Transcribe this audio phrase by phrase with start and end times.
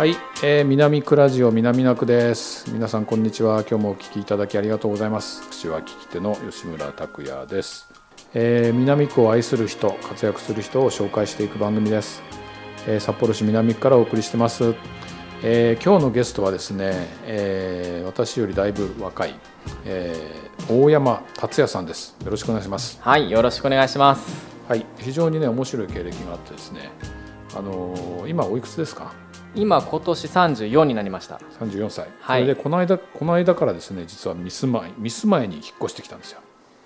[0.00, 2.72] はい、えー、南区ラジオ南区です。
[2.72, 3.64] 皆さんこんにちは。
[3.68, 5.42] 今日もお聞きいただきありがとうございます。
[5.52, 7.86] 私は聞き手の吉村拓也です、
[8.32, 12.22] えー、南区を愛する人活躍する人を紹介していく番組です、
[12.86, 14.74] えー、札幌市南区からお送りしてます、
[15.42, 19.34] えー、今日のゲストはですね、えー、私よりだいぶ若い、
[19.84, 22.16] えー、大山達也さんです。
[22.24, 22.98] よろしくお願いします。
[23.02, 24.46] はいよろしくお願いします。
[24.66, 26.90] はい非常にね面白い経歴があってですね
[27.54, 29.12] あのー今おいくつですか？
[29.54, 31.40] 今今年34になりました。
[31.60, 32.42] 34歳、はい。
[32.42, 36.40] それでこの間この間からですね実はミスマイミスマイに引っ越してきたんですよ、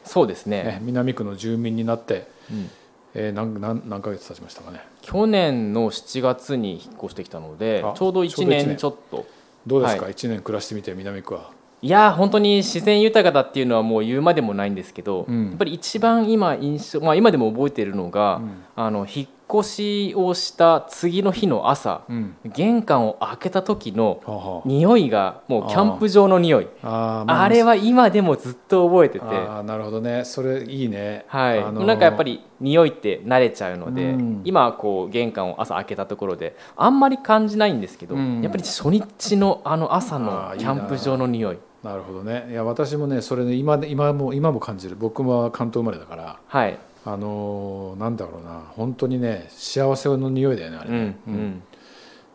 [0.05, 0.65] そうですね。
[0.65, 2.71] ね、南区の住民になって、うん。
[3.15, 4.81] えー、何何何ヶ月経ちましたかね。
[5.03, 8.67] 去年の7月に引っ越してきたのであちょうど1ちょうど一年。
[8.67, 9.27] 年ちょっと。
[9.67, 11.51] どうですか、は一1年暮らしてみて南区は。
[11.81, 15.49] いやー本当に自然豊かだっていうのはもう言うまでもないんですけど、うん。
[15.49, 18.51] やっぱり一番今印象、まあ、今でも覚えているのが、うん。
[18.75, 22.37] あの引っ越しをした次の日の朝、うん。
[22.45, 26.69] 玄関を開けた時の匂いがもうキャンプ場の匂い。
[26.83, 29.25] ああれは今でもずっと覚えてて。
[29.25, 30.25] あーなるほどね。
[30.25, 31.25] それいいね。
[31.29, 31.85] はい、あのー。
[31.85, 34.41] なんかやっぱり匂いって慣れちゃうので、うん。
[34.45, 38.43] 今こう玄関を朝開けたところであんまり感じないんですけど、うん。
[38.43, 41.59] やっぱり初日のあの朝あのキャンプ場の匂い。
[41.83, 42.47] なるほどね。
[42.51, 44.97] いや私もねそれね今で今も今も感じる。
[44.97, 46.39] 僕は関東生まれだから。
[46.47, 48.63] はい、あのーなんだろうな。
[48.77, 51.63] 本当にね幸せの匂いだよねあれうんね、うん。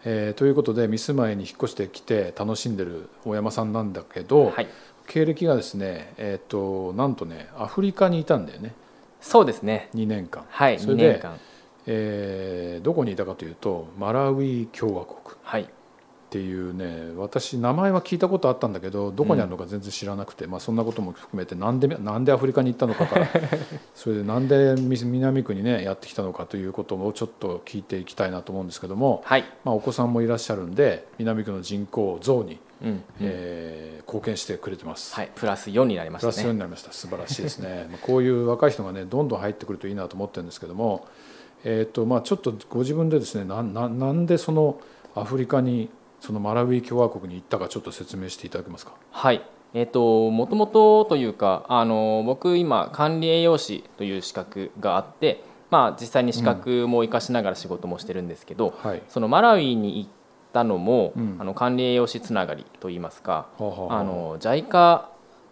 [0.06, 4.68] えーということでミスマイに引っ越してきて楽しんでる大山さんなんだけど、はい、
[5.08, 8.74] 経歴がですねえっ、となんとねアフリカにいたんだよね。
[9.22, 9.90] そうですね。
[9.96, 10.46] 2年間。
[10.50, 11.38] はい2それで年間。
[11.88, 15.18] えーどこにいたかというとマラウイ共和国。
[15.42, 15.70] はい
[16.30, 23.28] っていうね私名前は聞いたことあったんだけどどこにあるのか全然知らなくて、まあ、そんなことも含めてなんでなんでアフリカに行ったのかから
[23.96, 33.02] それでなんで南区にねやってきたのかということをちょっと聞いていきたいなと思うんですけども、はい、まあ、お子さんもいらっしゃるんで南区の人口増に、うんうん。
[33.22, 35.14] えー貢献してくれてます。
[35.14, 36.92] はい、プラス4になりまプラス4したねになりました。
[36.92, 37.88] 素晴らしいですね。
[37.92, 41.06] まあこういう若い人がねどんどん入ってくるといいなと思ってるんですけども、
[41.64, 44.80] えーとまあ、ちょっとご自分でですねなんなんなんでその
[45.16, 45.90] アフリカに
[46.20, 48.94] そのマラウイ共和国に行ったかちょっと説明していただけますか？
[49.12, 49.42] はい。
[49.74, 59.04] えっ、ともともとというかあの僕今管理栄養士という資格があってまあ実際に資格も生かしながら仕事もしてるんですけど、はい。
[59.08, 60.10] そのマラウイに行っ
[60.52, 61.38] たのも、うん。
[61.40, 65.06] あの管理栄養士つながりといいますか、はあの JICA っ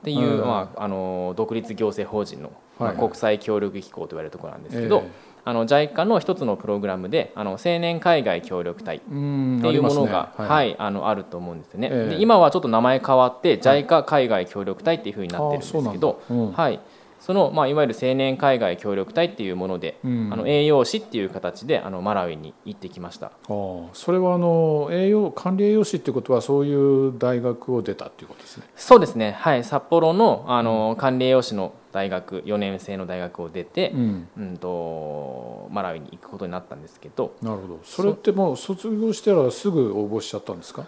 [0.04, 5.10] ていう、うんまあ、あの独立行政法人の、まあ国際協力機構と言われるところなんですけど、え
[5.48, 9.22] あの JICA の一つのプログラムであの青年海外協力隊っていうも
[9.62, 10.48] のが、ありますね。
[10.50, 10.76] はい。
[10.78, 12.16] あのあると思うんですよね、ええ。
[12.18, 16.52] で今はちょっと名前変わって JICA 海外協力隊っていうふうになってるんですけどうん。
[16.52, 16.82] はい、
[17.28, 20.30] その、まあ、いわゆる青年海外協力隊っていうもので、うん。
[20.32, 23.28] あの栄養士っていう形であのマラウイに行ってきました。
[23.28, 28.64] ああそれはあの栄養管理栄養士っていうことはそういう大学を出たっていうことですね。
[28.78, 34.28] そうですね、はい、札幌のあの管理栄養士の大学4年生の大学を出て、うん。
[34.38, 37.36] うん、とマラウイに行くことになったんですけど。
[37.42, 37.80] なるほど。
[37.84, 40.86] それってもう卒業してからすぐ応募しちゃったんですか？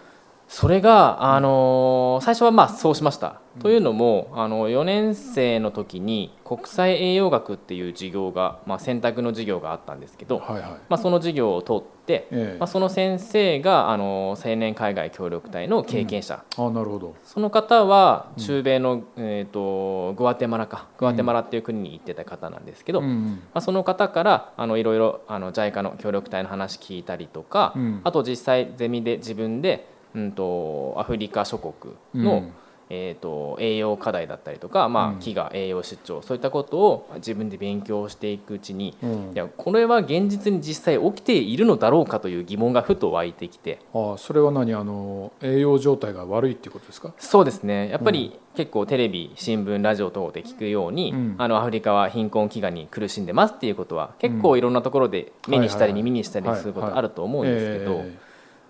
[0.49, 10.71] それが、あの最初はまあそうしました、というのもあの4年生の時に国際栄養学っていう授業が、まあ、選択の授業があったんですけど、はいはい。
[10.89, 12.57] まあ、その授業を取って、ええ。
[12.59, 17.15] まあ、その先生があの青年海外協力隊の経験者、ああなるほど。
[17.23, 20.87] その方は中米の、えー、とグアテマラか。
[20.97, 23.43] グアテマラっていう国に行ってた方なんですけど、まうん。
[23.53, 28.01] あ、その方からあのいろいろあの JICA の協力隊の話聞いたりとか、うん。
[28.03, 32.53] あと実際ゼミで自分で、うん、とアフリカ諸国の、うん。
[32.91, 35.17] えー、と栄養課題だったりとか、まあ、うん。
[35.17, 39.09] 飢餓栄養失調そういったことを自分で勉強していくうちにうん。
[39.11, 43.77] いやこれは現実に実際起きているのだろうかという疑問がふと湧いてきて。
[43.93, 44.73] ああそれは何？
[44.73, 47.13] あの栄養状態が悪いっていうことですか？
[47.19, 47.89] そうですね。
[47.89, 51.35] やっぱり結構テレビ新聞ラジオ等で聞くように、うん。
[51.37, 58.17] あのアフリカは貧困飢餓に苦しんでますっていうことは結構いろんなところで目にしたり耳にしたりすることあると思うんですけど、え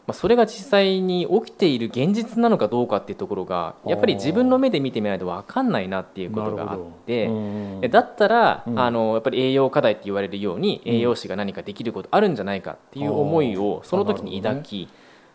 [0.09, 7.29] まあ、それが実際に起きている現実なのかどうかっていうところがやっぱり自分の目で見てみないと分かんないなっていうことがあって。
[7.89, 8.79] だったら、うん。
[8.79, 14.89] あのやっぱり栄養課題って言われるように、栄養士が何かできることあるんじゃないかっていう思いをその時に抱き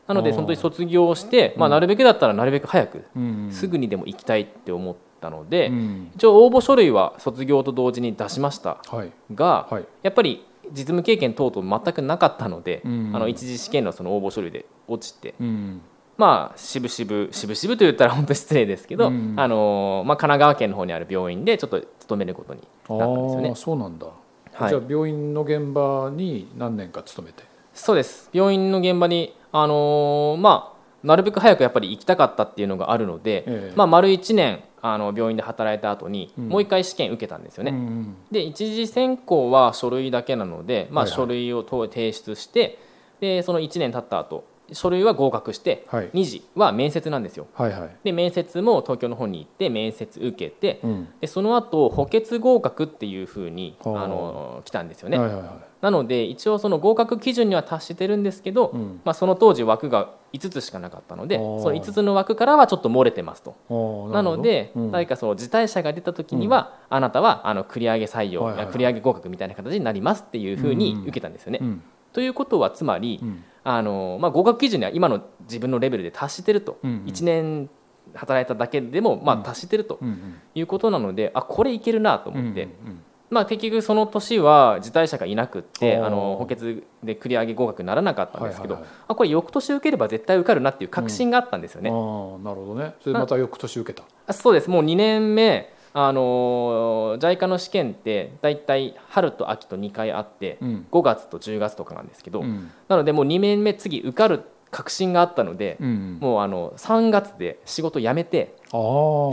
[0.08, 0.34] な,、のであー。
[0.34, 3.48] その時卒業して、まあ、なるべくだったらなるべく早く、うん。
[3.52, 6.10] すぐにでも行きたいって思ったので、うん。
[6.16, 9.12] 一応応募書類は卒業と同時に出しましたはい。
[9.32, 9.84] が、はい。
[10.02, 13.10] やっぱり実務経験等々全くなかったので、うん。
[13.14, 15.80] あの一次試験のその応募書類で落ちて、うん。
[16.16, 19.34] まあ渋々渋々と言ったら本当失礼ですけど、うん。
[19.36, 23.50] あのまあ、神奈川県の方にある病院でちょっと勤めることにあなったんですよね。
[23.50, 23.54] あ。
[23.54, 24.68] そうなんだ、はい。
[24.68, 27.42] じゃあ病院の現場に何年か勤めて？
[27.72, 28.30] そうです。
[28.32, 30.73] 病院の現場にあのーまあ
[31.04, 33.76] なるべく早くやっぱり行きたかったっていうのがあるので、ええ。
[33.76, 36.48] まあ、丸1年あの病院で働いた後に、うん。
[36.48, 41.16] もう一回試験受けたんですよね、うんで一次選考は書類だけなので、まあ、はいはい。
[41.16, 42.78] 書類をと提出して
[43.20, 46.10] でその1年経った後書類は合格して、はい。
[46.10, 47.46] 2次は面接なんですよ。
[47.54, 47.96] はいはい。
[48.04, 51.08] で面接も東京の方に行って面接受けてうん。
[51.20, 54.08] でその後補欠合格っていうふうにあはあ。
[54.08, 55.50] の来たんですよね、はいはいはい。
[55.82, 59.00] なので一応その合格基準には達してるんですけど、うん。
[59.04, 64.10] まあ、その当時枠が5つしかなかったのでその5つの枠からはちょっと漏れてますと。
[64.12, 64.90] なので、うん。
[64.90, 71.58] 誰かその辞退者が出た時には、あなたはあの繰り上げ採用、はいはい繰り上げ合格みたいな形になりますっていうふうに受けたんですよね。
[71.60, 71.82] うん。
[72.12, 77.04] ということはつまり、うんあのまあ、合格基準には今の自分のレベルで達してると、うんうん。
[77.06, 77.70] 1年
[78.14, 80.34] 働いただけでも、まあ、達してるとうんうん。
[80.54, 89.00] いうことなので、あこれいけるなと思って、うんうんまあ、結局その年は辞退者がいなくってあの補欠で繰り上げ合格にならなかったんですけど、はいはいはい。
[89.08, 91.90] あこれ翌年受ければ絶対受かるなっていう確信があったんですよね。
[91.90, 91.96] ああ
[92.44, 92.94] なるほどね。
[93.00, 94.06] それでまた翌年受けた。
[94.26, 94.70] あそうです。
[94.70, 100.86] もう2年目あの JICA の試験って大体春と秋と2回あって、うん。
[100.90, 102.70] 5月と10月とかなんですけど、うん。
[102.88, 104.42] なのでもう2年目次受かる
[104.72, 108.56] 確信があったので、うんもうあの3月で仕事辞めて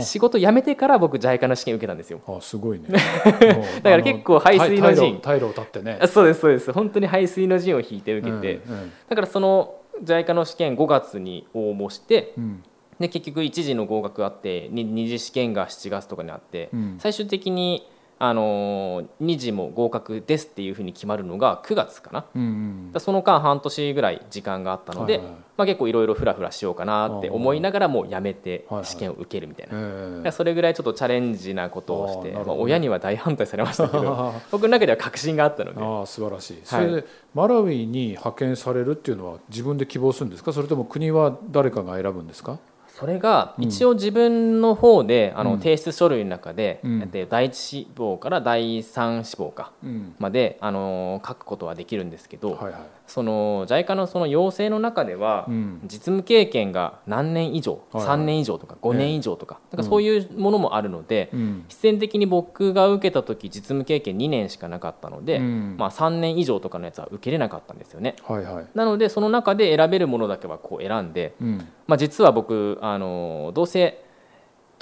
[0.00, 2.20] 仕事辞めてから僕 JICA の試験受けたんですよ。
[2.28, 2.86] あすごいね。
[3.82, 5.18] だから結構排水の陣。
[5.18, 5.98] 退路を立ってね。
[6.00, 6.72] あそうですそうです。
[6.72, 9.74] 本当に排水の陣を引いて受けて、うんうんだからその
[10.04, 12.62] JICA の試験5月に応募してうん
[13.02, 16.96] で結局1次の合格あってに二次試験が7月とかにあって、うん。
[16.98, 17.86] 最終的に、
[18.18, 22.90] あのー2次も合格ですっていうふうに決まるのが9月かな、うんうん。
[22.92, 28.84] らその間半年ぐらい時間があったので、はいはいまあ、結構いろいろフラフラしようかなって思いながらもうやめてはいはい。
[28.86, 35.80] 試験を受けるみたいな、えだかえらそれぐらいちょっとチャレンジなことをして、まあ、親には大反対されましたけどあ 僕の中では確信があったので。
[35.84, 36.60] あ素晴らしい。
[36.62, 37.04] それで
[37.34, 40.52] マラウィに派遣されるっていうのは自分で希望するんですか？
[40.52, 42.58] それとも国は誰かが選ぶんですか？
[42.98, 45.46] それが一応自分の方で、あうん。
[45.52, 47.00] の提出書類の中で、うん。
[47.00, 50.14] えっと第一志望から第三志望かうん。
[50.18, 52.72] まで、あのー書くことはできるんですけど、はいはい
[53.06, 55.80] その JICA のその要請の中では、うん。
[55.84, 58.16] 実務経験が何年以上、はいはい。
[58.18, 61.64] 3年以上とか5年以上とか,、なんかそういうものもあるので、うん。
[61.68, 65.76] 必然的に僕が受けた時実務経験2年しかなかったので、うん。
[65.78, 68.16] まあ、3年以上とかのやつは受けれなかったんですよね。
[68.24, 68.66] はいはい。
[68.74, 71.68] なのでその中で選べるものだけはこう選んで、うん。
[71.86, 74.04] まあ、実は僕あのどうせ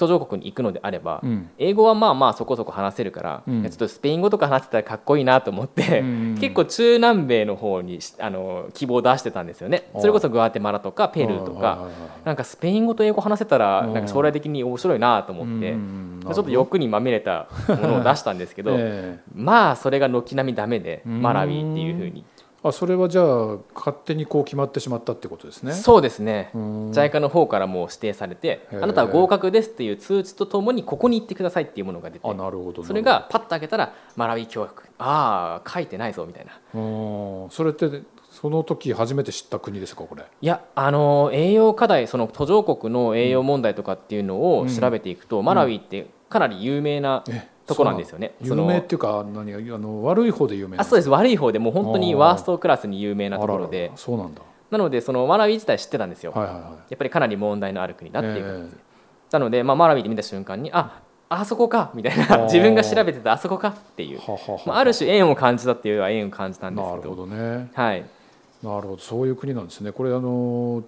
[0.01, 1.49] 途上国に行くのであれば、うん。
[1.59, 3.63] 英語はまあまあそこそこ話せるから、うん。
[3.63, 9.91] ちょっとスペイン語とか話してたらかっこいいなと思って、うん結構中南米の方にしあの希望を出してたんですよね。
[9.99, 11.87] それこそグアテマラとかペルーとか、
[12.25, 13.93] なんかスペイン語と英語話せたらうん。
[13.93, 19.19] なんか将来的に面白いなと思って、うんちょっと欲にまみれたものを出したんですけど、 ええ。
[19.35, 21.21] まあそれが軒並みダメで、うん。
[21.21, 22.23] マラウィっていうふうに
[22.63, 25.73] あそれはじゃあ勝手にこう決まってしまったってことですね。
[25.73, 26.91] そうですね、うん。
[26.91, 34.83] JICA の方からもう指定されてあなたは合格ですっていう通知とともにここに行ってくださいっていうものが出てあなるほどそれがパッと開けたらマラウィ教育。
[34.99, 36.51] ああ書いてないぞみたいな。
[36.79, 37.49] うん。
[37.49, 40.23] それってその時初めて知った国ですかこれ？
[40.23, 48.33] いやあの栄養課題その途上国の栄養問題とかっていうのを調べていくと、マラウィってかなり有名なえとこなんですよね。
[48.41, 51.09] 有名っていうか何あの悪い方で有名あそうでです。
[51.09, 53.89] 悪い方でもう本当にワーストクラスに有名なところで。
[53.91, 54.41] らそうなんだ。
[54.69, 56.63] なのでそのマラウィ自体知ってたんですよ、はいはいはい。
[56.63, 58.69] やっぱりかなり問題のある国だっていうことで、え。
[59.31, 62.43] なので、まあ、マラウィで見た瞬間にああそこかみたいな。
[62.45, 67.69] 自分が調べてたあそこかっていう、はははまあ、ある種縁を感じたっていうのは縁を感じたんですなるほけどどね。
[67.73, 68.05] はい。
[68.61, 68.97] なるほど。
[68.97, 69.91] そういう国なんですね。
[69.91, 70.83] これあの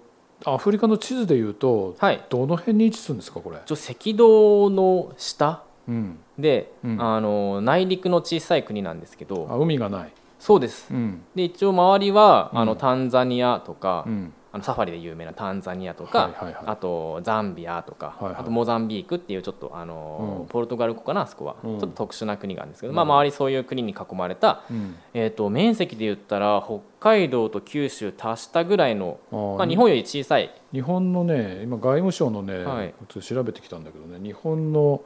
[0.46, 2.24] アフリカの地図でいうとはい。
[2.28, 3.56] どの辺に位置するんですかこれ？
[3.56, 3.72] 赤
[4.16, 7.00] 道の下うんで、うん。
[7.00, 9.46] あの内陸の小さい国なんですけど。
[9.50, 10.12] あ海がない。
[10.38, 10.92] そうです。
[10.92, 11.22] うん。
[11.34, 12.58] で一応周りは、うん。
[12.60, 14.32] あのタンザニアとか、うん。
[14.52, 16.64] あのサファリで有名なタンザニアとか、はいはいはい。
[16.66, 18.34] あとザンビアとか、はいはい。
[18.40, 20.46] あとモザンビークっていうちょっとあの、うん。
[20.46, 21.80] ポルトガル国かなあそこは、うん。
[21.80, 22.96] ちょっと特殊な国があるんですけど、うん。
[22.96, 24.96] まあ、周りそういう国に囲まれた、うん。
[25.12, 30.54] えー、と面積で言ったら北海道と九州足したぐらいの、まあ、日本より小さい。
[30.72, 32.94] 日本のね今外務省のね、はい。
[33.20, 35.02] 調べてきたんだけどね日本の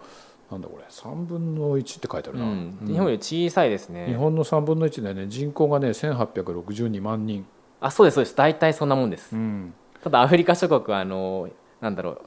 [0.50, 2.78] なんだこれ3分の1って書いてあるな、うん。
[2.80, 4.06] うん日本より小さいですね。
[4.06, 5.26] 日本の3分の1でね。
[5.28, 7.46] 人口がね1862万人、
[7.80, 8.36] あそうですそうです。
[8.36, 9.36] 大体そんなもんです。
[9.36, 11.48] うん、ただアフリカ諸国はあの
[11.80, 12.20] なんだろう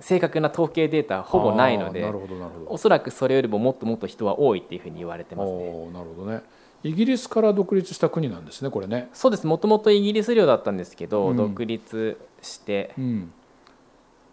[0.00, 2.70] 正確な統計データほぼないのでなるほどなるほど。
[2.70, 5.58] おそらくそれよりももっともっと人は多いっていうふうに言われてますね。
[5.92, 6.42] なるほどね。
[6.84, 9.46] イギリスから独立した国なんですねこれね、そうです。
[9.46, 11.36] もともとイギリス領だったんですけど、うん。
[11.36, 12.92] 独立して。
[12.98, 13.32] うん、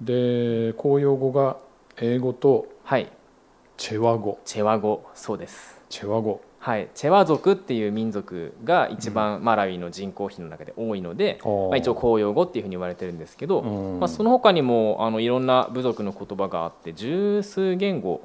[0.02, 1.58] で公用語が
[1.98, 3.12] 英語とはい
[3.82, 4.38] チェワ語。
[4.46, 5.04] チェワ語。
[5.16, 5.82] そうです。
[5.90, 6.40] チェワ語。
[6.60, 11.68] はい、チェワ族っていう民族が一番マラウイの人口比の中で多いので、あー。
[11.70, 14.00] まあ、一応公用語っていうふうに言われてるんですけど、うん。
[14.00, 18.22] まあ、その他にもあのいろんな部族の言葉があって十数言語、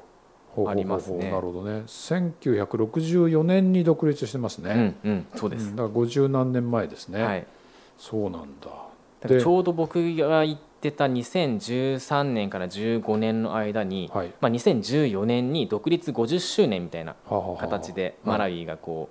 [0.67, 1.31] ありますね。
[1.31, 1.85] なるほどね。
[1.87, 5.75] 1964年に独立してますうね、んうん、そうです、うん。
[5.75, 7.47] だから50何年前ですね、はい、
[7.97, 8.67] そうなんだ。
[9.21, 14.33] だちょうど僕が行ってた2013年から15年の間に、はい。
[14.39, 17.15] まあ、2014年に独立50周年みたいな
[17.59, 18.13] 形ではい。
[18.23, 19.09] マラウイがこ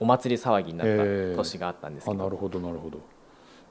[0.00, 1.32] うお祭り騒ぎになっええ。
[1.32, 2.98] た年があったんですけど、あなるほどなるほど。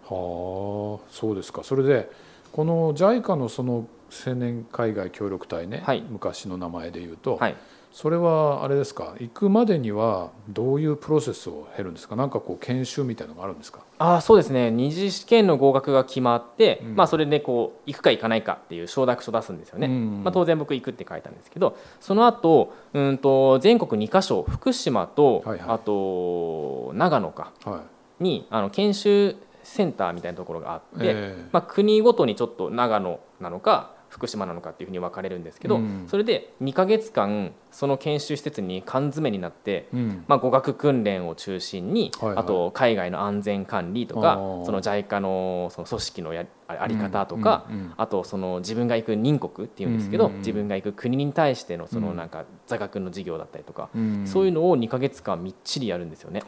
[0.04, 1.64] はあそうですか。
[1.64, 2.10] それで
[2.52, 3.88] この JICA のその
[4.26, 6.02] 青年海外協力隊ね、はい。
[6.02, 7.56] 昔の名前で言うと、はい、
[7.92, 9.16] それはあれですか？
[9.20, 12.16] 行くまでにはどういうプロセスを経るんですか？
[12.16, 13.80] なんかこう研修みたいなのがあるんですか？
[13.98, 14.70] あーそうですね。
[14.72, 16.96] 二次試験の合格が決まって、うん。
[16.96, 25.70] まあ、それでこう行くか行かないかっていう承諾書出すんですよね、うんまあ、当然僕行くって書いたんですけどその後うんと全国2カ所福島と、はいはい。
[25.70, 27.84] あと長野かは
[28.20, 28.24] い。
[28.24, 31.50] にあの研修センターみたいなところがあって、ええ。
[31.52, 36.06] まあ、国ごとにちょっと長野なのか福島なのかっていうふうに分かれるんですけど、うん。
[36.08, 40.24] それで2ヶ月間その研修施設に缶詰になってうん。
[40.28, 42.38] まあ、語学訓練を中心に、はいはい。
[42.40, 44.66] あと海外の安全管理とあかー。
[44.66, 52.30] その JICA のその組織のやあり方とか、うんうんあとその自分が行く任国っていうんですけど、自分が行く国に対してのそのうんなん。
[52.30, 54.28] か座学の授業だったりとか、うん。
[54.28, 56.44] そういうのを2ヶ月間みっちりやるんですよね。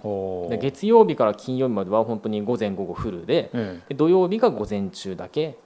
[0.60, 3.80] 月曜日から金曜日までは本当に午前午後フルでえ。
[3.89, 5.58] で土曜日が午前中だけ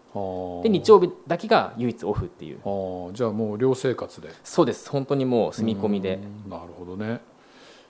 [0.63, 2.60] で日曜日だけが唯一オフっていう。
[2.63, 4.29] はあじゃあもう寮生活で。
[4.43, 6.19] そうです本当にもう住み込みで。
[6.45, 6.50] うん。
[6.50, 7.22] なるほどね。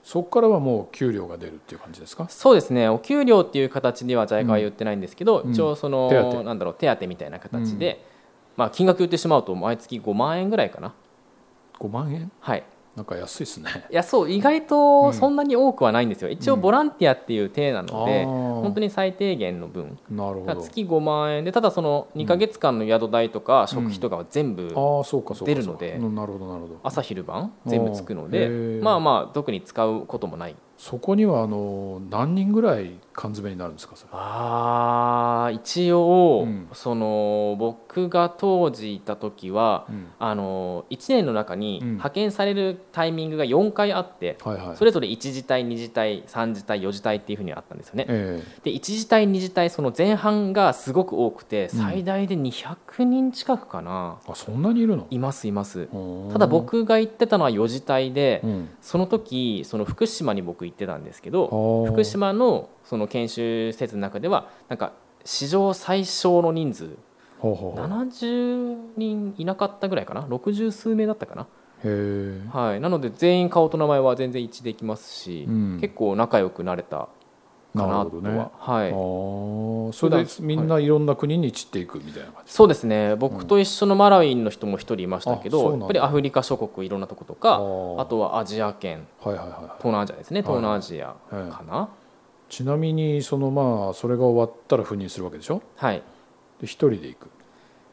[0.02, 2.28] そこからはもう給料が出るっていう感じですか？
[2.28, 2.88] そうですね。
[2.88, 5.52] お給料っていう形では JICA は言ってないんですけど、うん。
[5.52, 8.04] 一応その手当なんだろう手当みたいな形で、
[8.56, 10.94] まあ、金額言ってしまうと毎月5万円ぐらいかな。
[11.78, 12.30] 5万円？
[12.40, 12.64] はい
[12.96, 13.84] なんか安いですね。
[13.90, 19.98] いやそう意外とそんなに多くはないんですよ、一応ボランティアっていう体なので、本当にに最低限の分。
[20.10, 20.60] なるほど。
[20.62, 26.80] 月5万円でただその2か月間の宿代とか食費とかは全部ああそうかそうか出るのでなるほどなるほど。
[26.82, 28.48] 朝昼晩全部つくので
[28.82, 34.10] まあまあ特に使うこともないそこにはあの何人ぐらい缶詰になるんですかそれ？
[34.12, 36.68] あー一応、うん。
[36.72, 40.06] その僕が当時いた時はうん。
[40.18, 41.88] あの1年の中にうん。
[41.92, 44.76] 派遣されるタイミングが4回あって、はいはい。
[44.76, 48.04] それぞれ1次隊2次隊3次隊4次隊っていうふうにあったんですよね。
[48.08, 51.80] えで1次隊2次隊その前半がすごく多くてうん。
[51.80, 55.06] 最大で200人近くかな、えあそんなにいるの？
[55.10, 55.88] いますいます。
[55.92, 55.96] う
[56.28, 58.68] んただ僕が行ってたのは4次隊で、うん。
[58.82, 64.92] その時その福島に僕行ってたんですけど福島のその研修施設の中ではなんか
[65.24, 66.90] 史上最小の人数
[67.38, 67.86] ほうほうほう。
[67.86, 71.46] 70人いなかったぐらいかな？60数名だったかな、
[72.50, 75.78] はい、なので全員顔と名前は全然一致できますし、うん。
[75.80, 77.08] 結構仲良くなれた
[77.76, 78.46] かなとは、ね。
[78.58, 78.90] はい、
[79.94, 80.86] それでみんない。
[80.86, 83.14] ろんな国に散っていくみたいな感じそうですね。
[83.16, 88.00] 僕と一緒のマラウイの人も一人いましたけど、やっぱりアフリカ諸国いろんなとことかー。
[88.00, 89.06] あとはアジア圏。
[89.20, 90.42] はいはいはい東南アジアですね。
[90.42, 91.88] 東南アジアはいかな
[92.48, 95.62] ちなみにそのまあそれが終わったら赴任するわけでしょ？
[95.76, 96.02] はい。
[96.60, 97.28] で一人で行く？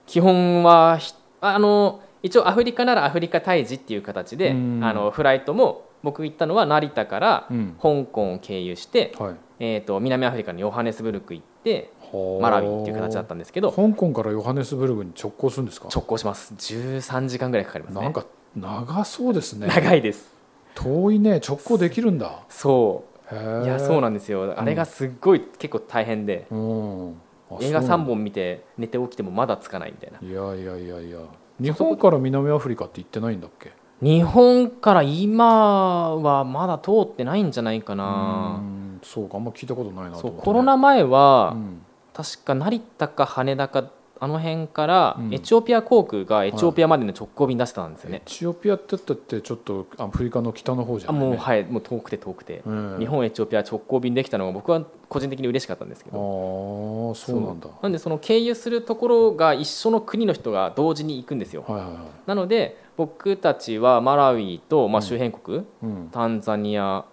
[0.05, 4.79] 基本はひあの一応アフリカならアフリカ退治っていう形でうん。
[4.83, 7.75] あのフライトも僕行ったのは成田からうん。
[7.81, 9.35] 香港を経由して、はい。
[9.59, 15.87] えー、と南アフリカのヨハネスブルク行ってはあマラウイっていう形だったんですけど香港からヨハネスブルグに直行するんですか？
[15.93, 16.53] 直行します。
[16.55, 18.01] 13時間ぐらいかかりますね。
[18.01, 19.67] なんか長そうですね。
[19.67, 20.31] 長いです。
[20.75, 21.39] 遠いね。
[21.47, 22.39] 直行できるんだ。
[22.49, 24.53] そへういやそうななんですよ。
[24.59, 26.45] あれがすっごい結構大変で。
[26.51, 27.15] うん。
[27.51, 27.89] あ映画3そう。
[27.89, 30.19] なんだ本見て寝て起きてもまだつかないみたいな。
[30.27, 31.19] いやいやいやいや。
[31.61, 33.71] 日本から南アフリカって行ってないんだっけ？
[34.03, 38.59] 日本から今はまだ通ってないんじゃないかな。
[38.59, 40.45] うんそうかあんま聞いたことないなとそう思ってね。
[40.45, 41.81] コロナ前は、うん。
[42.13, 43.89] 確か成田か羽田か
[44.23, 45.33] あの辺からうん。
[45.33, 48.17] エチオピア航空がエチオピアまでの直行便出してたんですよね。
[48.17, 52.99] エ、チオピアって言ったってちょっとアフリカの北の方じゃあない、ね、もうはいもう遠くて遠くて、うん。
[52.99, 57.67] 日本エチオピア直行便できたのが僕は個人的に嬉しかったんですけああどそうなんだ。
[57.81, 61.65] なんでその経由するところが一緒の国の人が同時に行くんですよ。
[61.67, 61.97] はいはいはい。
[62.25, 66.09] なので僕たちはマラウイと、まあ、周辺国、うん。
[66.13, 67.03] タンザニア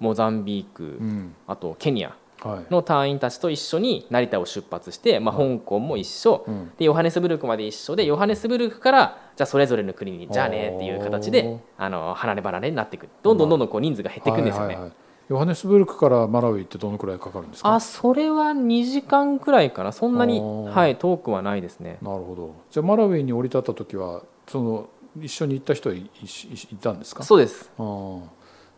[0.00, 1.34] モザンビーク、うん。
[1.46, 2.08] あとケニア。
[2.10, 2.18] はい
[2.70, 6.72] の隊員たちと一緒に成田を出発して、まあ、香港も一緒、うん。
[6.78, 14.92] でヨハネスブルクまで一緒でヨハネスブルクからじゃあそれぞれの国にじゃあねっていう形であの離れ離れになっていくどんどんどんどんこう人数が減っていくんですよね、はいはいはい。
[15.28, 17.74] ヨハネスブルクからマラウイってどのくらいかかるんですか？
[17.74, 19.92] あそれは2時間くらいかな。
[19.92, 21.98] そんなに、はい、遠くはないですね。
[22.00, 22.54] なるほど。
[22.70, 24.88] じゃあマラウイに降り立った時はその
[25.20, 26.08] 一緒に行った人はいいい
[26.72, 27.22] いたんですか？
[27.24, 27.70] そうです。
[27.78, 27.84] ああ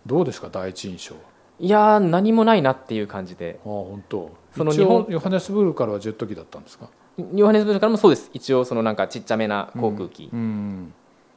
[0.07, 0.49] どうですか？
[0.51, 1.15] 第一印象
[1.61, 3.61] いやー何もないなっていう感じで。
[3.65, 4.31] ああ本当。
[4.57, 6.89] その日本ヨハネスブルクからはジェット機だったんですか？
[7.35, 8.31] ヨハネスブルクからもそうです。
[8.33, 10.95] 一応そのなんかちっちゃめな航空機、うん。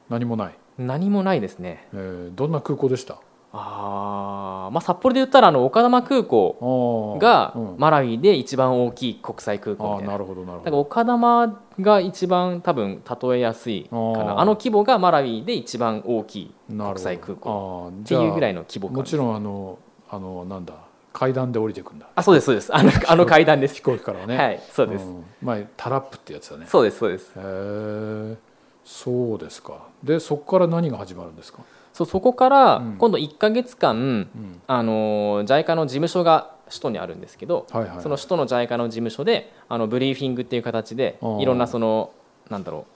[0.09, 1.87] 何もない、何もないですね。
[1.93, 3.19] えーどんな空港でした？
[3.55, 7.75] あーまあ札幌で言ったらあの岡玉空港がうん。
[7.77, 10.17] マラウイで一番大きい国際空港みたいな。
[10.17, 14.39] るほどなるほだからど岡玉が一番多分例えやすいかな。
[14.39, 19.77] あの規模がマラウイで一番大きい国際空港っていうぐらいのの規模感もちろんあの
[20.13, 20.75] あのなんだ
[21.11, 22.07] 階段で降りてくんだ。
[22.15, 22.75] あそうですそうです。
[22.75, 23.75] あの あの階段です。
[23.75, 24.37] 飛行機からはね。
[24.37, 25.23] はいそうです、ん。
[25.41, 26.65] まあタラップってやつだね。
[26.67, 27.31] そうですそうです。
[27.35, 28.37] へえ
[28.83, 29.87] そうですか。
[30.03, 31.59] でそこから何が始まるんですか、
[31.93, 32.95] そうそこからうん。
[32.97, 42.11] 今度1か月間、うん、あの JICA の事務所が首都にあるんですけど、はいはいその首都の JICA の事務所であのブリーフィングっていう形でいろんなその
[42.49, 42.92] なんだろう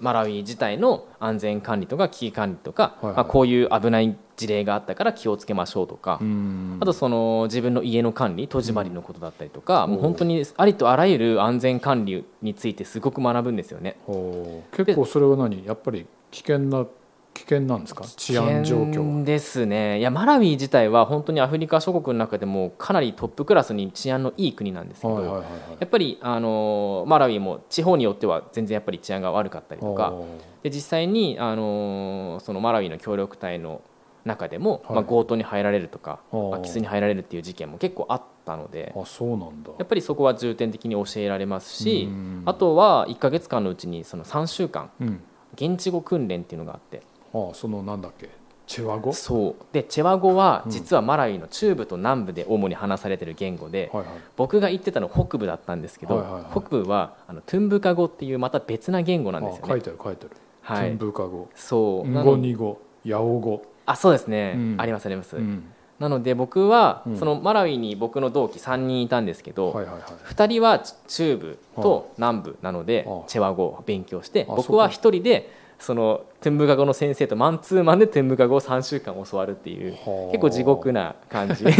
[0.00, 3.16] マラウイ自体の安全管理とか危機管理とか、はいはい。
[3.16, 6.78] まあ、こういう危ない事例があったから気をつけましょうとか、うん。
[6.80, 9.90] あとその自分の家の管理戸締まりのことだったりとか、うん。
[9.92, 13.96] もう本当にありとあらゆる安全管理についてすごく学ぶんですよね。
[14.72, 15.64] 結構それは何？
[15.66, 16.86] やっぱり危険な
[17.34, 18.04] 危険なんですか？
[18.04, 19.98] 治安状況ですね。
[19.98, 25.50] いやマラウイ自体は本当にアフリカ諸国の中でもかなりトップクラスに治安のいい国なんですけど、はいはいはいはい。
[25.78, 30.14] やっぱりあのマラウイも地方によっては全然やっぱり治安が悪かったりとか
[30.62, 33.82] で実際にあのそのマラウイの協力隊の
[34.24, 34.96] 中でも、はい。
[34.96, 39.70] まあ、強盗に入られるとか空き巣に入られるっていう事件も結構あったのであそうなんだ。
[39.78, 45.20] やっぱりそこは重点的に教えられますしうんあとは1か月間のうちにその3週間うん。
[45.54, 48.30] 現地語訓練っていうのがあってあそのなんだっけ？
[48.66, 49.64] チェワ語そう。
[49.72, 50.70] でチェワ語はうん。
[50.70, 54.14] 実はマラウイの中部と南部で主に話されてる言語ではいはい。
[54.36, 56.50] 僕が言ってたの北部だったんですけど、はいはいはい。
[56.50, 59.82] 北部はあのトゥンブカ語っていうまた別な言語なんですよあ書いね。
[59.84, 60.36] てある書いてある。
[60.60, 60.88] はい。
[60.88, 62.08] テン、ブカ語そう。
[62.08, 64.74] ンゴニ語ヤオ語あそうですね、うん。
[64.78, 65.64] ありますあります、うん。
[65.98, 67.16] なので僕は、うん。
[67.16, 70.02] そのマラウイに僕の同期3人いたんですけど、はいはいはい。
[70.02, 73.28] 2人は中部と南部なので、はあ。
[73.28, 81.64] チェワ語を勉強してあ僕は1人でそのトゥンブカ語の先生とマンツーマンでトゥンブカ語を3週間教わるっていうはあ結構地獄な感じ。
[81.68, 81.72] へ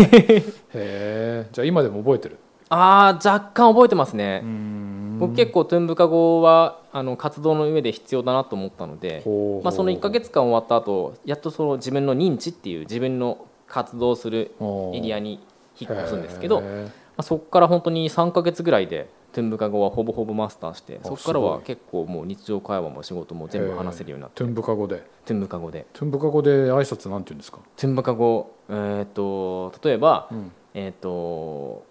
[0.75, 1.47] え。
[1.53, 2.39] じゃあ今でも覚えてる？
[2.71, 5.19] あー若干覚えてますね、ん。
[5.19, 9.23] 僕結構トゥンブカ語はあの活動の上で必要だなと思ったので、
[9.63, 14.53] まあ、その1か月間終わった後やっとその自分の認知っていう自分の活動する
[14.95, 15.41] エリアに
[15.79, 19.09] 引っ越すんですけど、まへあ、そこから本当に3か月ぐらいで
[19.41, 24.37] ンブカ語はほぼほぼマスターしてあそこからは結構もう日常会話も仕事も全部話せるようになって。
[24.39, 25.03] トゥンブカ語で？
[25.25, 25.87] トゥンブカ語で。
[25.93, 27.59] トゥンブカ語で挨拶なんて言うんですか？
[27.77, 30.53] トゥンブカ語、えー、と例えば、うん。
[30.75, 31.09] えーと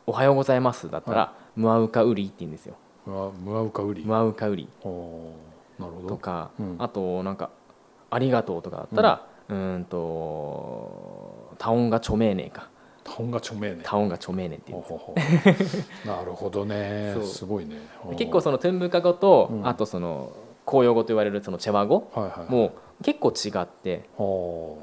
[0.05, 2.75] 「おはようございます」だったら「ムアウカウリ」って言うんですよ。
[3.05, 6.07] ムアウカウリムアウカウリなるほど。
[6.09, 6.75] とか、うん。
[6.79, 7.49] あとなんか
[8.11, 12.69] 「ありがとう」とかだったら「うーんとタオンが著名ねえか
[13.07, 13.79] タが著名ね。
[13.83, 14.83] タが著名ねっていう。
[16.07, 17.15] なるほどね。
[17.23, 17.77] すごいね。
[18.17, 19.67] 結構そのトゥンブカ語と、うん。
[19.67, 20.31] あとその
[20.65, 22.51] 公用語と言われるそのチェワ語はいはい。
[22.51, 22.71] も
[23.03, 24.09] 結構違って。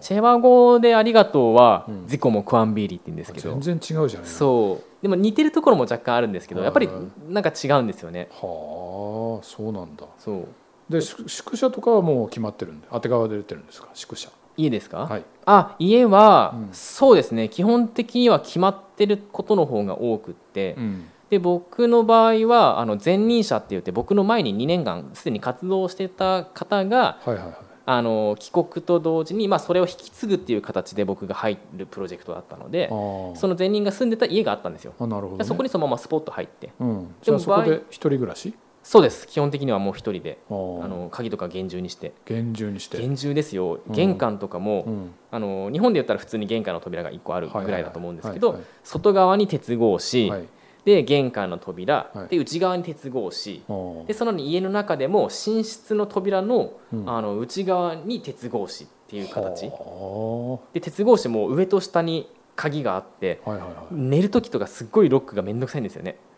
[0.00, 3.50] チェワ語で「ありがとう」はうん「ゼコもクアンビーリ」って言うんですけど。
[3.58, 4.28] 全然違うじゃない。
[4.28, 5.02] そう。
[5.02, 8.28] でも似てるところも若干あるんですけどやっぱりはいなんか違うんですよね。
[8.32, 10.06] はあそうなんだ。
[10.18, 10.46] そう。
[10.88, 13.88] で宿宿舎とかはもう決まってるんで当て側で出てるんですか？
[13.94, 15.24] 宿舎いいですか、はい。
[15.46, 16.68] あ家は、うん。
[16.72, 17.48] そうですね。
[17.48, 21.04] 基本的には決まってることの方が多くって、うん。
[21.30, 27.56] で僕の場合はあの前任者って言って僕の前に2年間すでに活動してた方がはいはいはい。
[27.86, 34.94] あの帰国と同時に、まあ、それを引き継ぐっていう形で僕が入るプロジェクトだったのでその前任が住んでた家があったんですよ。
[34.98, 36.70] あなるほど、ね、でそこにそのままスポット入って。
[36.80, 38.54] うん、じゃあでもそこで一人暮らし？
[38.84, 39.26] そうです。
[39.26, 42.12] 基本的にはもう一人であの鍵とか厳重にして。
[42.26, 42.98] 厳重にして。
[42.98, 43.80] 厳重ですよ。
[43.88, 43.94] うん。
[43.94, 45.10] 玄関とかも、うん。
[45.30, 50.48] あの日本で言ったら普通に玄関の扉が1個あるぐらいだと思うんですけど外側に鉄格子、はい。
[50.84, 52.28] で玄関の扉、はい。
[52.28, 53.62] で内側に鉄格子
[54.06, 57.10] でその家の中でも寝室の扉の,、うん。
[57.10, 59.66] あの内側に鉄格子っていう形。
[59.66, 63.86] はで鉄格子も上と下に鍵があってあはいはいはい。
[63.92, 66.10] 寝る時とかすっごいロックがめんどくさいんですよね。
[66.10, 66.33] はあ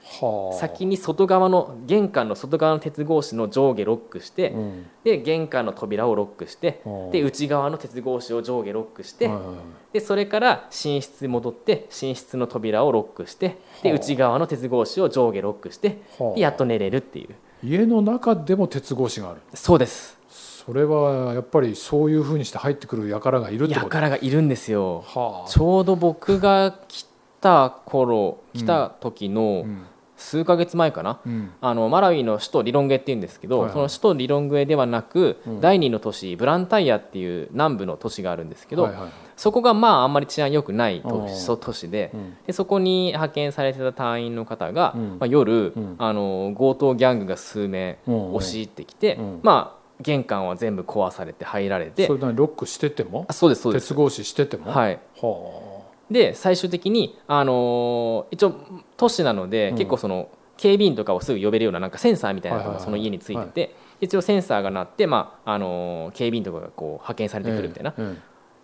[0.58, 4.86] 先に外側の玄関の外側の鉄格子の上下ロックして、うん。
[5.02, 6.88] で玄関の扉をロックしてあ。
[6.88, 9.56] ーで内側の鉄格子を上下ロックして、はいはいはい。
[9.92, 13.98] でそれから寝室に戻って寝室の扉をロックしてではあ。
[13.98, 16.34] 内側の鉄格子を上下ロックしてはあ。
[16.34, 17.34] でやっと寝れるっていう。
[17.64, 20.16] 家の中でも鉄格子があるそうです。
[20.30, 23.88] それはやっぱりそういうふうにして入ってくる輩がいるってこと？
[23.88, 25.04] 輩がいるんですよ。
[25.06, 25.48] はあ。
[25.48, 27.06] ちょうど僕が来
[27.40, 29.82] た頃来た時の、うん
[30.16, 31.20] 数ヶ月前かな。
[31.26, 31.50] うん。
[31.60, 33.72] あのマラウイの首都リロンゲっていうんですけど、はいはい。
[33.74, 35.60] その首都リロンゲではなく、うん。
[35.60, 39.10] 第二の都市ブランタイヤっていう南部の都市があるんですけど、はいはい。
[39.36, 42.36] そこがまああんまり治安良くない都市都市でうん。
[42.46, 45.08] でそこに派遣されてた隊員の方が、うん。
[45.18, 45.96] まあ、夜、うん。
[45.98, 48.34] あの強盗ギャングが数名うん。
[48.34, 49.40] 押し入ってきて、うん。
[49.42, 53.24] まあ、玄関は全部壊されて入られてそれロックしてても？
[53.28, 53.88] あそうですそうです。
[53.88, 54.70] 鉄格子してても？
[54.70, 54.98] はい。
[55.20, 55.75] は
[56.10, 58.54] で最終的に、あのー一応
[58.96, 59.76] 都市なので、うん。
[59.76, 62.80] 結構その警備員とかをすぐ呼べるようななんかセンサーみたいなのはいはいはい。
[62.80, 68.16] がその家についてて、一応センサーが鳴って、まああのー警備員とかがこう派遣されてくるみたいな、え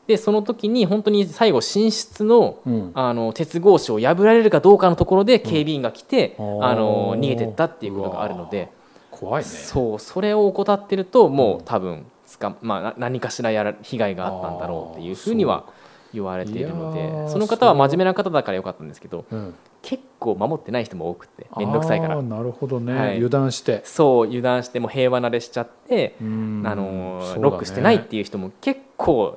[0.06, 2.58] でその時に本当に最後寝室の
[2.94, 6.64] あの鉄格子を破られるかどうかのところで警備員が来て、うん。
[6.64, 8.70] あのあー逃げてったっていうことがあるので。
[9.10, 9.48] 怖いね。
[9.48, 15.66] そうそれを怠ってるともうんう多分つか、まあ、な何かしらやら被害があったんだろうっていうふうには
[16.12, 19.36] 言われているのでその方は真面目な方だからよかったんですけどう。
[19.36, 19.54] ん。
[19.82, 22.22] 結構守ってない人も多くて面倒くさいから。
[22.22, 23.16] なるほどね、はい。
[23.16, 23.82] 油断して。
[23.84, 26.62] そう油断してもう平和慣れしちゃって、うん。
[26.64, 27.42] あのね。
[27.42, 28.91] ロックしてないっていう人も結構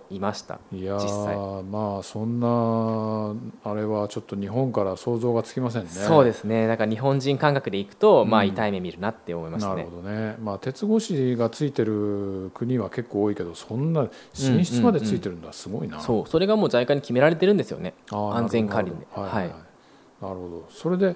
[0.10, 0.60] いました。
[0.72, 1.36] いや実際。
[1.36, 5.90] ーまあそんなあれはちょっと日本から想像がつきませんね。
[5.90, 6.68] そうですね。
[6.68, 9.76] だから日本人感覚でいくと、まあうん痛い目見るなって思いましたね。
[9.78, 15.52] なるほどね、まあ、鉄格子がついてる国は結構多いけどそんな寝室までついてるんだ。
[15.54, 16.28] すごいな、そう。
[16.28, 17.94] それがもう JICA に決められてるんですよね。
[18.12, 18.98] 安全管理で。
[19.14, 19.56] はいはいは
[20.22, 20.66] なるほど。
[20.70, 21.16] それで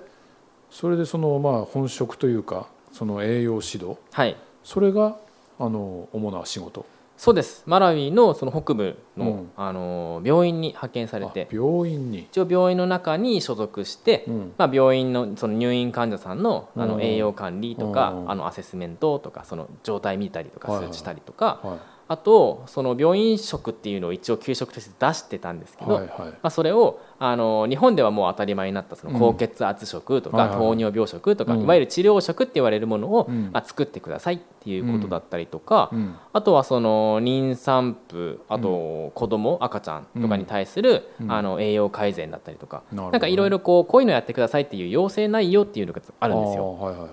[0.70, 3.98] それでそのまあ本職というかその栄養指導。
[4.12, 4.36] はい。
[4.64, 5.18] それが
[5.60, 6.86] あの主な仕事
[7.20, 7.64] そうです。
[7.66, 9.52] マラウイのその北部の、うん。
[9.58, 14.54] あの病院に派遣されあて病院に、一応病院の中に所属して、うん。
[14.58, 16.90] まあ、病院のその入院患者さんのあうん。
[16.92, 18.32] の栄養管理とか、うん。
[18.32, 20.88] あのアセスメントとかその状態見たりとかはいはい。
[20.88, 21.78] 数値したりとか、は
[22.10, 26.30] あとその病院食っていうのを一応給食として出してたんですけい、ど、はいはい。
[26.32, 30.58] まあ、それをあの日本ではもう当たり前になったその高血圧食とか、はいはい。
[30.58, 31.62] 糖尿病食とか、うん。
[31.62, 33.52] いわゆる治療食って言われるものを、うん。
[33.54, 36.16] まあ、作ってくださいっていうことだったりとか、うん。
[36.34, 41.32] あとはその妊産婦あと子供、赤ちゃんとかに対する、うん。
[41.32, 46.74] あの栄養改善だったりとか、なんかいろいろこうこういうのやってくださいっていう要請内容っていうのがあるんですよ。
[46.74, 47.10] はいはいはい。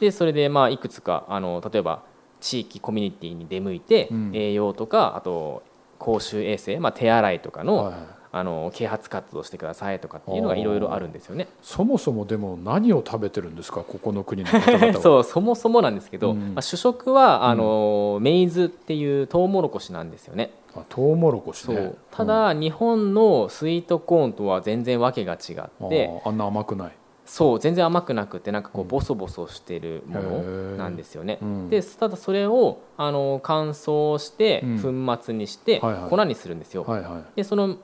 [0.00, 2.02] でそれでまあいくつかあの例えば
[2.44, 4.30] 地域コミュニティに出向いて、うん。
[4.34, 5.62] 栄養とかあと
[5.98, 7.94] 公衆衛生、まあ、手洗いとかの,、
[8.30, 11.48] あの啓発活動してくださいとかっていうのがいろいろあるんですよね。
[11.62, 13.80] そもそもでも何を食べてるんですか？
[13.82, 14.92] ここの国の 方々は。
[15.00, 16.38] そうそもそもなんですけど、うん。
[16.54, 20.50] まあ、主食はあの、メイズっていうトウモロコシなんですよね。
[20.76, 21.76] あトウモロコシね。
[21.76, 21.96] そう。
[22.10, 26.92] ただ、日本のスイートコーンとは全然わけが違うんってあんな甘くない
[27.24, 28.88] そう全然甘くなくてなんかこううん。
[28.88, 30.76] ボソボソしてるもへのー。
[30.76, 31.38] なんですよね。
[31.40, 31.70] うん。
[31.70, 35.06] でただそれをあの乾燥してうん。
[35.06, 36.86] 粉末にして粉にするんですよ。
[37.34, 37.76] でその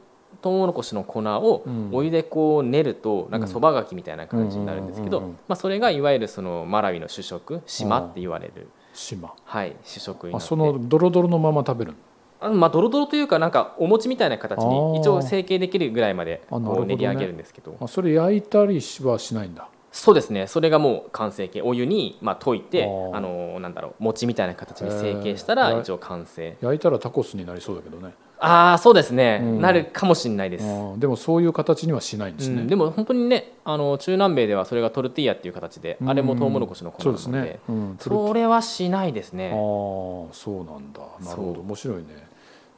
[0.42, 1.88] トウモロコシの粉をうん。
[1.92, 8.68] お湯でこう練るとなんかそばがきみたいな感じになるんですけどまあそれがいわゆるそのマラウィの主食島って言われる。
[8.92, 9.34] 島。
[9.44, 10.44] はい主食になって。
[10.44, 11.98] あそのドロドロのまま食べるの？
[12.40, 17.76] あのまあドロドロというかなんかお餅みたいな形に一応成形できるぐらいまでこう練り上げるんですけど。
[17.80, 19.68] あそれ焼いたりはしないんだ。
[19.92, 20.46] そうですね。
[20.46, 21.62] それがもう完成形。
[21.62, 26.56] お湯にまあ溶いてあのなんだろう餅みたいな形に成形したら一応完成。
[26.60, 29.60] 焼いたらタコスになりそうだけどねああそうですね、うん。
[29.60, 30.64] なるかもしれないです、
[30.98, 36.10] でもそういう形にはしないんですね、うんでも本当にねあの中南米ではそれがトルティーヤっていう形で、うん。
[36.10, 39.48] あれもトウモロコシの粉なのでそうですね、それはしないですあね。
[39.48, 41.00] あそうなんだ。
[41.22, 41.60] なるほど。
[41.60, 42.30] 面白いね。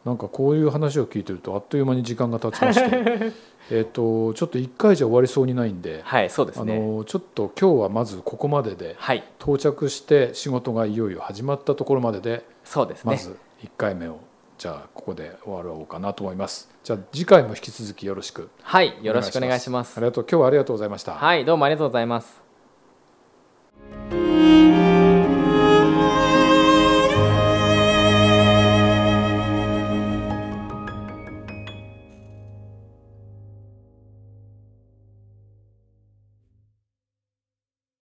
[0.04, 3.32] なんかこういう話を聞いてるとあっという間に時間が経ちまして。
[3.70, 9.22] えっとちょっと1回じゃ終わりそうにないんで、はいそうですあねのちょっと今日はまずここまでではい。
[9.40, 13.12] 到着して仕事がいよいよ始まったところまででそうですね。
[13.12, 14.18] まず1回目を
[14.62, 16.70] じゃあここで終わろうかなと思います。
[16.84, 18.48] じゃあ次回も引き続きよろしく。
[18.62, 19.96] はいよろしくお願いします。
[19.96, 21.14] ありがとう今日はありがとうございました。
[21.14, 22.40] はいどうもありがとうございます。